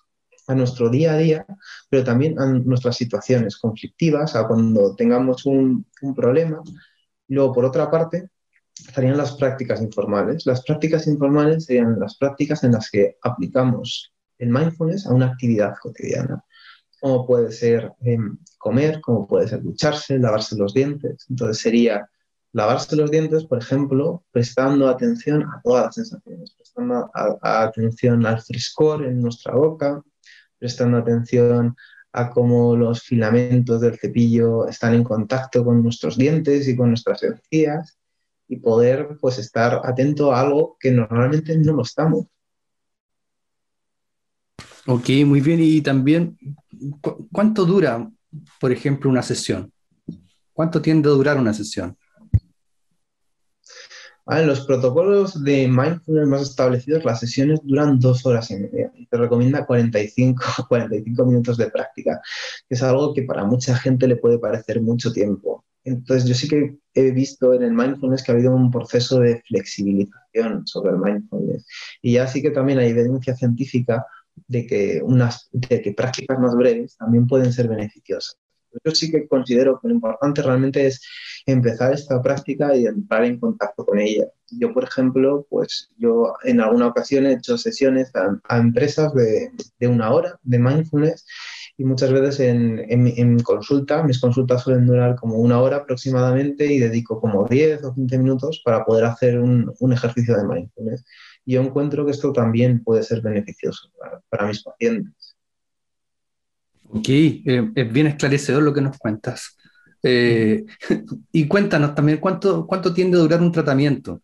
a 0.47 0.55
nuestro 0.55 0.91
día 0.91 1.15
a 1.15 1.19
día, 1.19 1.47
pero 1.89 2.05
también 2.05 2.39
a 2.39 2.47
nuestras 2.47 2.97
situaciones 2.97 3.57
conflictivas, 3.57 4.37
a 4.37 4.47
cuando 4.47 4.95
tengamos 4.95 5.47
un, 5.47 5.87
un 6.03 6.15
problema. 6.15 6.63
Luego, 7.29 7.53
por 7.53 7.65
otra 7.65 7.91
parte, 7.91 8.29
estarían 8.87 9.17
las 9.17 9.37
prácticas 9.37 9.81
informales. 9.83 10.47
Las 10.47 10.63
prácticas 10.63 11.07
informales 11.07 11.65
serían 11.65 11.99
las 11.99 12.17
prácticas 12.17 12.65
en 12.65 12.73
las 12.73 12.91
que 12.91 13.17
aplicamos 13.23 14.14
el 14.39 14.51
mindfulness 14.51 15.07
a 15.07 15.15
una 15.15 15.27
actividad 15.27 15.75
cotidiana, 15.81 16.45
como 17.01 17.27
puede 17.27 17.53
ser 17.53 17.93
em, 18.03 18.39
comer, 18.59 19.01
como 19.01 19.27
puede 19.27 19.49
ser 19.49 19.63
ducharse, 19.63 20.19
lavarse 20.19 20.57
los 20.57 20.73
dientes. 20.73 21.27
Entonces 21.29 21.59
sería 21.59 22.09
lavarse 22.53 22.97
los 22.97 23.11
dientes, 23.11 23.45
por 23.45 23.59
ejemplo, 23.59 24.25
prestando 24.31 24.89
atención 24.89 25.43
a 25.43 25.61
todas 25.63 25.87
las 25.87 25.95
sensaciones, 25.97 26.55
prestando 26.57 27.11
atención 27.43 28.25
al 28.25 28.41
frescor 28.41 29.05
en 29.05 29.21
nuestra 29.21 29.55
boca, 29.55 30.03
prestando 30.59 30.99
atención 30.99 31.77
a 32.13 32.31
cómo 32.31 32.77
los 32.77 33.03
filamentos 33.03 33.81
del 33.81 33.99
cepillo 33.99 34.69
están 34.69 34.95
en 34.95 35.03
contacto 35.03 35.65
con 35.65 35.83
nuestros 35.83 36.17
dientes 36.17 36.69
y 36.69 36.77
con 36.77 36.91
nuestras 36.91 37.25
encías 37.25 37.99
y 38.47 38.57
poder 38.57 39.19
pues 39.21 39.39
estar 39.39 39.81
atento 39.85 40.33
a 40.33 40.41
algo 40.41 40.77
que 40.79 40.93
normalmente 40.93 41.59
no 41.59 41.73
lo 41.73 41.83
estamos. 41.83 42.27
Ok, 44.87 45.09
muy 45.25 45.41
bien. 45.41 45.61
Y 45.63 45.81
también, 45.81 46.39
¿cuánto 47.33 47.65
dura, 47.65 48.11
por 48.61 48.73
ejemplo, 48.73 49.11
una 49.11 49.23
sesión? 49.23 49.73
¿Cuánto 50.53 50.83
tiende 50.83 51.09
a 51.09 51.13
durar 51.13 51.39
una 51.39 51.55
sesión? 51.55 51.97
En 54.27 54.47
los 54.47 54.67
protocolos 54.67 55.43
de 55.45 55.69
mindfulness 55.69 56.27
más 56.27 56.43
establecidos, 56.43 57.05
las 57.05 57.21
sesiones 57.21 57.61
duran 57.63 57.99
dos 57.99 58.25
horas 58.25 58.51
y 58.51 58.57
media. 58.57 58.91
Te 59.11 59.17
recomienda 59.19 59.67
45, 59.67 60.43
45 60.69 61.27
minutos 61.27 61.57
de 61.59 61.71
práctica, 61.71 62.21
que 62.69 62.75
es 62.75 62.83
algo 62.83 63.13
que 63.13 63.23
para 63.23 63.45
mucha 63.45 63.77
gente 63.77 64.07
le 64.07 64.17
puede 64.17 64.39
parecer 64.39 64.81
mucho 64.81 65.13
tiempo. 65.13 65.65
Entonces, 65.85 66.27
yo 66.27 66.35
sí 66.35 66.49
que 66.49 66.79
he 66.95 67.11
visto 67.11 67.53
en 67.53 67.63
el 67.63 67.73
mindfulness 67.73 68.23
que 68.23 68.33
ha 68.33 68.35
habido 68.35 68.55
un 68.55 68.71
proceso 68.71 69.21
de 69.21 69.43
flexibilización 69.47 70.67
sobre 70.67 70.93
el 70.93 70.99
mindfulness. 70.99 71.67
Y 72.01 72.15
ya 72.15 72.27
sí 72.27 72.41
que 72.41 72.51
también 72.51 72.79
hay 72.79 72.89
evidencia 72.89 73.37
científica 73.37 74.07
de 74.47 74.67
que, 74.67 75.01
unas, 75.03 75.49
de 75.53 75.81
que 75.81 75.93
prácticas 75.93 76.39
más 76.39 76.55
breves 76.55 76.97
también 76.97 77.27
pueden 77.27 77.53
ser 77.53 77.69
beneficiosas. 77.69 78.39
Yo 78.85 78.93
sí 78.93 79.11
que 79.11 79.29
considero 79.29 79.79
que 79.81 79.89
lo 79.89 79.95
importante 79.95 80.43
realmente 80.43 80.87
es 80.87 81.01
empezar 81.47 81.93
esta 81.93 82.21
práctica 82.21 82.77
y 82.77 82.87
entrar 82.87 83.25
en 83.25 83.39
contacto 83.39 83.85
con 83.85 84.01
ella. 84.01 84.27
Yo, 84.51 84.73
por 84.73 84.85
ejemplo, 84.85 85.47
pues 85.49 85.91
yo 85.97 86.35
en 86.43 86.61
alguna 86.61 86.89
ocasión 86.89 87.27
he 87.27 87.35
hecho 87.35 87.57
sesiones 87.59 88.11
a, 88.15 88.59
empresas 88.59 89.15
de, 89.15 89.51
de, 89.79 89.89
una 89.89 90.13
hora 90.13 90.39
de 90.43 90.59
mindfulness 90.59 91.25
y 91.77 91.85
muchas 91.85 92.13
veces 92.13 92.41
en, 92.41 92.81
en, 92.89 93.07
en, 93.17 93.39
consulta, 93.41 94.03
mis 94.03 94.21
consultas 94.21 94.63
suelen 94.63 94.87
durar 94.87 95.17
como 95.17 95.37
una 95.37 95.61
hora 95.61 95.79
aproximadamente 95.79 96.67
y 96.67 96.79
dedico 96.79 97.21
como 97.21 97.47
10 97.49 97.85
o 97.85 97.95
15 97.95 98.19
minutos 98.19 98.63
para 98.65 98.85
poder 98.85 99.05
hacer 99.05 99.41
un, 99.41 99.73
un 99.81 99.93
ejercicio 99.93 100.37
de 100.37 100.47
mindfulness 100.47 101.05
yo 101.47 101.61
encuentro 101.61 102.05
que 102.05 102.13
esto 102.13 102.33
también 102.33 102.83
puede 102.83 103.03
ser 103.03 103.21
beneficioso 103.21 103.91
para, 104.29 104.47
mis 104.47 104.63
pacientes. 104.63 105.37
Ok, 106.89 107.09
eh, 107.09 107.73
es 107.75 107.93
bien 107.93 108.07
esclarecedor 108.07 108.63
lo 108.63 108.73
que 108.73 108.81
nos 108.81 108.99
cuentas. 108.99 109.57
Eh, 110.03 110.65
y 111.33 111.49
cuéntanos 111.49 111.95
también, 111.95 112.19
¿cuánto, 112.19 112.67
¿cuánto 112.67 112.93
tiende 112.93 113.19
a 113.19 113.21
durar 113.23 113.41
un 113.41 113.53
tratamiento? 113.53 114.21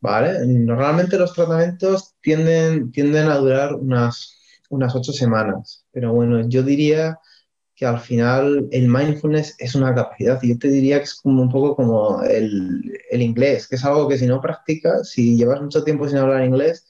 Vale, 0.00 0.44
normalmente 0.46 1.16
los 1.16 1.32
tratamientos 1.32 2.16
tienden, 2.20 2.90
tienden 2.90 3.28
a 3.28 3.36
durar 3.36 3.74
unas, 3.74 4.36
unas 4.68 4.94
ocho 4.96 5.12
semanas, 5.12 5.86
pero 5.92 6.12
bueno, 6.12 6.48
yo 6.48 6.64
diría 6.64 7.20
que 7.74 7.86
al 7.86 8.00
final 8.00 8.68
el 8.70 8.88
mindfulness 8.88 9.54
es 9.58 9.74
una 9.74 9.94
capacidad. 9.94 10.38
Y 10.42 10.50
yo 10.50 10.58
te 10.58 10.68
diría 10.68 10.98
que 10.98 11.04
es 11.04 11.14
como 11.14 11.42
un 11.42 11.50
poco 11.50 11.76
como 11.76 12.22
el, 12.22 12.82
el, 13.10 13.22
inglés, 13.22 13.66
que 13.68 13.76
es 13.76 13.84
algo 13.84 14.08
que 14.08 14.18
si 14.18 14.26
no 14.26 14.40
practicas, 14.40 15.10
si 15.10 15.36
llevas 15.36 15.62
mucho 15.62 15.82
tiempo 15.82 16.08
sin 16.08 16.18
hablar 16.18 16.44
inglés, 16.44 16.86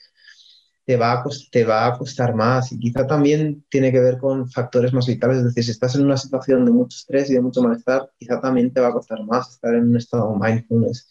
te 0.84 0.96
va, 0.96 1.12
a, 1.12 1.24
te 1.50 1.64
va 1.64 1.86
a 1.86 1.98
costar 1.98 2.34
más. 2.34 2.72
Y 2.72 2.78
quizá 2.78 3.06
también 3.06 3.64
tiene 3.70 3.92
que 3.92 4.00
ver 4.00 4.18
con 4.18 4.50
factores 4.50 4.92
más 4.92 5.06
vitales. 5.06 5.38
Es 5.38 5.44
decir, 5.44 5.64
si 5.64 5.70
estás 5.70 5.94
en 5.94 6.04
una 6.04 6.16
situación 6.16 6.64
de 6.64 6.72
mucho 6.72 6.96
estrés 6.96 7.30
y 7.30 7.34
de 7.34 7.40
mucho 7.40 7.62
malestar, 7.62 8.10
quizá 8.18 8.40
también 8.40 8.72
te 8.72 8.80
va 8.80 8.88
a 8.88 8.92
costar 8.92 9.24
más 9.24 9.50
estar 9.50 9.74
en 9.74 9.88
un 9.88 9.96
estado 9.96 10.34
mindfulness. 10.34 11.08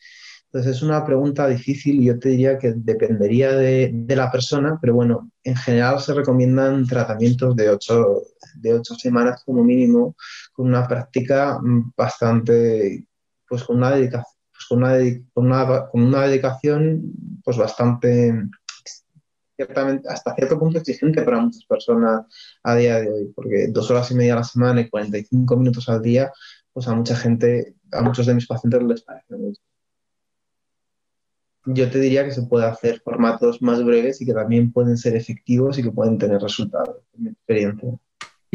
Entonces 0.54 0.76
es 0.76 0.84
una 0.84 1.06
pregunta 1.06 1.48
difícil 1.48 2.02
y 2.02 2.08
yo 2.08 2.20
te 2.20 2.28
diría 2.28 2.60
que 2.60 2.74
dependería 2.76 3.54
de, 3.54 4.04
la 4.10 4.30
persona, 4.30 4.78
pero 4.82 4.94
bueno, 4.94 5.32
en 5.46 5.56
general 5.56 6.02
se 6.02 6.14
recomiendan 6.14 6.86
tratamientos 6.86 7.56
de 7.56 7.70
ocho, 7.70 8.24
de 8.56 8.74
ocho 8.74 8.96
semanas 8.96 9.44
como 9.46 9.64
mínimo, 9.64 10.18
con 10.52 10.68
una 10.68 10.86
práctica 10.86 11.58
bastante, 11.96 13.08
pues 13.48 13.64
con 13.64 13.78
una 13.78 13.92
dedicación, 13.92 14.36
pues 14.52 14.66
con 14.68 16.04
una 16.04 16.28
dedicación 16.28 17.14
pues 17.46 17.56
bastante, 17.56 18.44
ciertamente, 19.56 20.10
hasta 20.10 20.36
cierto 20.36 20.60
punto 20.60 20.80
exigente 20.80 21.22
para 21.22 21.40
muchas 21.40 21.64
personas 21.64 22.26
a 22.64 22.76
día 22.76 23.00
de 23.00 23.10
hoy, 23.10 23.32
porque 23.34 23.68
dos 23.70 23.90
horas 23.90 24.12
y 24.12 24.16
media 24.16 24.34
a 24.34 24.38
la 24.38 24.44
semana 24.44 24.82
y 24.82 24.90
45 24.90 25.56
minutos 25.56 25.88
al 25.88 26.02
día, 26.02 26.30
pues 26.74 26.90
a 26.90 26.94
mucha 26.94 27.16
gente, 27.16 27.76
a 27.94 28.02
muchos 28.02 28.26
de 28.26 28.36
mis 28.36 28.48
pacientes 28.48 28.84
les 28.84 29.02
parece 29.04 29.38
mucho 29.38 29.62
yo 31.66 31.90
te 31.90 32.00
diría 32.00 32.26
que 32.26 32.32
se 32.32 32.44
puede 32.44 32.66
hacer 32.66 33.02
formatos 33.04 33.62
más 33.62 33.84
breves 33.84 34.22
y 34.22 34.26
que 34.26 34.34
también 34.34 34.72
pueden 34.72 34.98
ser 34.98 35.16
efectivos 35.16 35.78
y 35.78 35.84
que 35.84 35.92
pueden 35.92 36.18
tener 36.18 36.42
resultados, 36.42 36.98
en 37.18 37.24
mi 37.24 37.30
experiencia. 37.30 37.90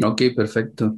Ok, 0.03 0.21
perfecto. 0.35 0.95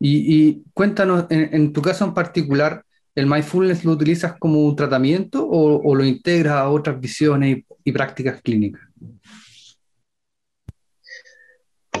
Y, 0.00 0.62
cuéntanos, 0.72 1.26
en, 1.28 1.72
tu 1.72 1.82
caso 1.82 2.04
en 2.04 2.14
particular, 2.14 2.84
¿el 3.14 3.26
mindfulness 3.26 3.84
lo 3.84 3.92
utilizas 3.92 4.34
como 4.38 4.64
un 4.64 4.76
tratamiento 4.76 5.46
o, 5.48 5.94
lo 5.94 6.04
integras 6.04 6.54
a 6.54 6.68
otras 6.68 7.00
visiones 7.00 7.64
y 7.82 7.92
prácticas 7.92 8.40
clínicas? 8.40 8.82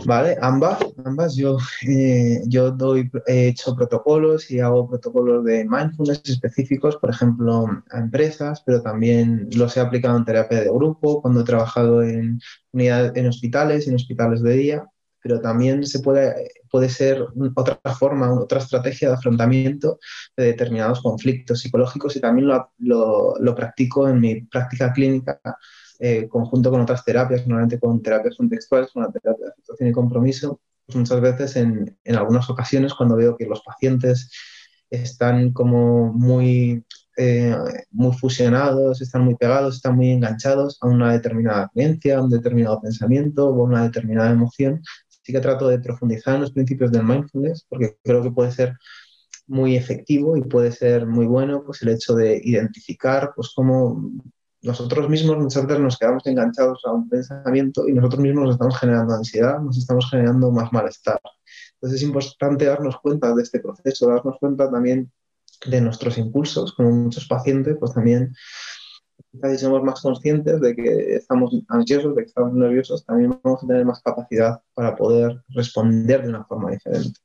Vale, 0.06 0.36
ambas, 0.40 0.78
ambas. 1.04 1.36
Yo, 1.36 1.58
eh, 1.86 2.40
yo 2.46 2.70
doy, 2.70 3.10
he 3.26 3.48
hecho 3.48 3.74
protocolos 3.74 4.50
y 4.50 4.60
hago 4.60 4.88
protocolos 4.88 5.44
de 5.44 5.64
mindfulness 5.68 6.22
específicos, 6.24 6.96
por 6.96 7.10
ejemplo, 7.10 7.66
a 7.90 7.98
empresas, 7.98 8.62
pero 8.64 8.82
también 8.82 9.48
los 9.54 9.76
he 9.76 9.80
aplicado 9.80 10.16
en 10.16 10.24
terapia 10.24 10.60
de 10.60 10.70
grupo, 10.70 11.20
cuando 11.20 11.40
he 11.40 11.44
trabajado 11.44 12.02
en, 12.02 12.40
unidades, 12.72 13.12
en 13.16 13.26
hospitales, 13.26 13.88
en 13.88 13.96
hospitales 13.96 14.42
de 14.42 14.54
día, 14.54 14.86
pero 15.22 15.40
también 15.40 15.84
se 15.86 16.00
puede, 16.00 16.48
puede 16.70 16.88
ser 16.88 17.26
otra 17.54 17.78
forma, 17.98 18.32
otra 18.32 18.58
estrategia 18.58 19.08
de 19.08 19.14
afrontamiento 19.14 19.98
de 20.36 20.44
determinados 20.44 21.00
conflictos 21.00 21.60
psicológicos 21.60 22.16
y 22.16 22.20
también 22.20 22.48
lo, 22.48 23.34
lo, 23.38 23.54
practico 23.54 24.08
en 24.08 24.20
mi 24.20 24.42
práctica 24.42 24.92
clínica 24.92 25.40
eh, 25.98 26.28
conjunto 26.28 26.70
con 26.70 26.80
otras 26.80 27.04
terapias, 27.04 27.46
normalmente 27.46 27.78
con 27.78 28.02
terapias 28.02 28.36
contextuales, 28.36 28.92
con 28.92 29.02
la 29.02 29.10
terapia 29.10 29.46
de 29.46 29.52
aceptación 29.52 29.88
y 29.88 29.92
compromiso, 29.92 30.60
pues 30.86 30.96
muchas 30.96 31.20
veces 31.20 31.56
en, 31.56 31.98
en 32.04 32.16
algunas 32.16 32.48
ocasiones 32.50 32.94
cuando 32.94 33.16
veo 33.16 33.36
que 33.36 33.46
los 33.46 33.62
pacientes 33.62 34.30
están 34.90 35.52
como 35.52 36.12
muy 36.12 36.84
eh, 37.20 37.52
muy 37.90 38.12
fusionados, 38.16 39.00
están 39.02 39.24
muy 39.24 39.34
pegados, 39.34 39.74
están 39.74 39.96
muy 39.96 40.10
enganchados 40.12 40.78
a 40.80 40.86
una 40.86 41.12
determinada 41.12 41.68
creencia, 41.74 42.18
a 42.18 42.22
un 42.22 42.30
determinado 42.30 42.80
pensamiento 42.80 43.48
o 43.48 43.60
a 43.60 43.64
una 43.64 43.82
determinada 43.82 44.30
emoción. 44.30 44.80
Así 45.28 45.34
que 45.34 45.40
trato 45.40 45.68
de 45.68 45.78
profundizar 45.78 46.36
en 46.36 46.40
los 46.40 46.52
principios 46.52 46.90
del 46.90 47.04
mindfulness 47.04 47.66
porque 47.68 47.98
creo 48.02 48.22
que 48.22 48.30
puede 48.30 48.50
ser 48.50 48.78
muy 49.46 49.76
efectivo 49.76 50.38
y 50.38 50.40
puede 50.40 50.72
ser 50.72 51.04
muy 51.06 51.26
bueno 51.26 51.64
pues 51.66 51.82
el 51.82 51.90
hecho 51.90 52.14
de 52.14 52.40
identificar 52.42 53.32
pues 53.36 53.52
cómo 53.54 54.10
nosotros 54.62 55.06
mismos 55.10 55.36
muchas 55.36 55.66
veces 55.66 55.82
nos 55.82 55.98
quedamos 55.98 56.26
enganchados 56.26 56.80
a 56.86 56.92
un 56.92 57.10
pensamiento 57.10 57.86
y 57.86 57.92
nosotros 57.92 58.22
mismos 58.22 58.44
nos 58.44 58.54
estamos 58.54 58.78
generando 58.78 59.14
ansiedad, 59.16 59.60
nos 59.60 59.76
estamos 59.76 60.08
generando 60.10 60.50
más 60.50 60.72
malestar. 60.72 61.20
Entonces 61.74 62.00
es 62.00 62.08
importante 62.08 62.64
darnos 62.64 62.98
cuenta 63.02 63.34
de 63.34 63.42
este 63.42 63.60
proceso, 63.60 64.08
darnos 64.08 64.38
cuenta 64.40 64.70
también 64.70 65.12
de 65.66 65.80
nuestros 65.82 66.16
impulsos, 66.16 66.72
como 66.72 66.90
muchos 66.90 67.26
pacientes, 67.26 67.76
pues 67.78 67.92
también 67.92 68.34
si 69.42 69.58
somos 69.58 69.82
más 69.82 70.00
conscientes 70.00 70.60
de 70.60 70.74
que 70.74 71.14
estamos 71.16 71.54
ansiosos, 71.68 72.14
de 72.16 72.22
que 72.22 72.28
estamos 72.28 72.52
nerviosos, 72.54 73.04
también 73.04 73.38
vamos 73.42 73.62
a 73.62 73.66
tener 73.66 73.84
más 73.84 74.02
capacidad 74.02 74.60
para 74.74 74.96
poder 74.96 75.42
responder 75.48 76.22
de 76.22 76.28
una 76.30 76.44
forma 76.44 76.70
diferente. 76.70 77.20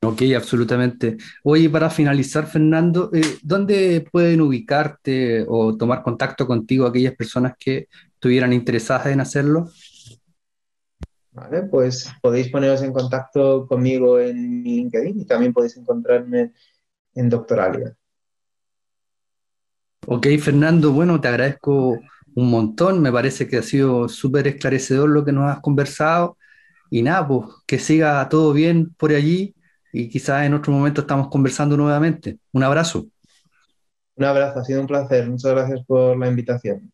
Ok, 0.00 0.22
absolutamente. 0.36 1.16
Oye, 1.42 1.68
para 1.68 1.90
finalizar, 1.90 2.46
Fernando, 2.46 3.10
eh, 3.12 3.38
¿dónde 3.42 4.06
pueden 4.12 4.40
ubicarte 4.40 5.44
o 5.48 5.76
tomar 5.76 6.02
contacto 6.04 6.46
contigo 6.46 6.86
aquellas 6.86 7.16
personas 7.16 7.54
que 7.58 7.88
estuvieran 8.14 8.52
interesadas 8.52 9.08
en 9.08 9.20
hacerlo? 9.20 9.68
Vale, 11.32 11.62
pues 11.64 12.10
podéis 12.22 12.48
poneros 12.48 12.82
en 12.82 12.92
contacto 12.92 13.66
conmigo 13.66 14.20
en 14.20 14.62
mi 14.62 14.76
LinkedIn 14.76 15.20
y 15.20 15.24
también 15.24 15.52
podéis 15.52 15.76
encontrarme 15.76 16.52
en 17.14 17.28
Doctoralia. 17.28 17.96
Ok, 20.10 20.26
Fernando, 20.40 20.90
bueno, 20.92 21.20
te 21.20 21.28
agradezco 21.28 22.00
un 22.34 22.50
montón, 22.50 23.02
me 23.02 23.12
parece 23.12 23.46
que 23.46 23.58
ha 23.58 23.62
sido 23.62 24.08
súper 24.08 24.46
esclarecedor 24.48 25.10
lo 25.10 25.22
que 25.22 25.32
nos 25.32 25.50
has 25.50 25.60
conversado 25.60 26.38
y 26.90 27.02
nada, 27.02 27.28
pues 27.28 27.46
que 27.66 27.78
siga 27.78 28.26
todo 28.30 28.54
bien 28.54 28.94
por 28.96 29.12
allí 29.12 29.54
y 29.92 30.08
quizás 30.08 30.46
en 30.46 30.54
otro 30.54 30.72
momento 30.72 31.02
estamos 31.02 31.28
conversando 31.28 31.76
nuevamente. 31.76 32.38
Un 32.52 32.62
abrazo. 32.62 33.06
Un 34.16 34.24
abrazo, 34.24 34.60
ha 34.60 34.64
sido 34.64 34.80
un 34.80 34.86
placer. 34.86 35.28
Muchas 35.28 35.52
gracias 35.52 35.84
por 35.86 36.16
la 36.18 36.28
invitación. 36.28 36.90